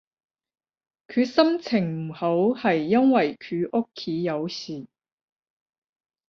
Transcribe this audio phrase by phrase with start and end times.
[1.07, 4.87] 佢心情唔好係因為佢屋企有事